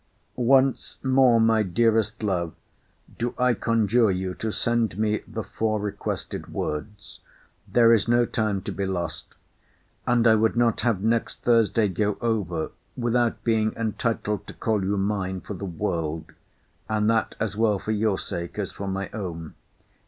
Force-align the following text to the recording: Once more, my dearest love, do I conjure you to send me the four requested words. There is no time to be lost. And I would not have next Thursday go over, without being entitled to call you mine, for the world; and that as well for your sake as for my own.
Once 0.35 0.97
more, 1.03 1.39
my 1.39 1.61
dearest 1.61 2.23
love, 2.23 2.55
do 3.19 3.35
I 3.37 3.53
conjure 3.53 4.09
you 4.09 4.33
to 4.33 4.49
send 4.51 4.97
me 4.97 5.19
the 5.27 5.43
four 5.43 5.79
requested 5.79 6.51
words. 6.51 7.19
There 7.71 7.93
is 7.93 8.07
no 8.07 8.25
time 8.25 8.63
to 8.63 8.71
be 8.71 8.87
lost. 8.87 9.35
And 10.07 10.25
I 10.25 10.33
would 10.33 10.55
not 10.57 10.81
have 10.81 11.03
next 11.03 11.43
Thursday 11.43 11.87
go 11.87 12.17
over, 12.19 12.71
without 12.97 13.43
being 13.43 13.73
entitled 13.75 14.47
to 14.47 14.53
call 14.55 14.83
you 14.83 14.97
mine, 14.97 15.39
for 15.39 15.53
the 15.53 15.65
world; 15.65 16.31
and 16.89 17.07
that 17.11 17.35
as 17.39 17.55
well 17.55 17.77
for 17.77 17.91
your 17.91 18.17
sake 18.17 18.57
as 18.57 18.71
for 18.71 18.87
my 18.87 19.07
own. 19.13 19.53